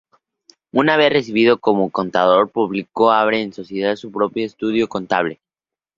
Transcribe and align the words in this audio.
Una 0.71 0.97
vez 0.97 1.13
recibido 1.13 1.59
como 1.59 1.91
Contador 1.91 2.49
Público 2.49 3.11
abre 3.11 3.43
en 3.43 3.53
sociedad 3.53 3.95
su 3.97 4.11
propio 4.11 4.47
estudio 4.47 4.89
contable. 4.89 5.39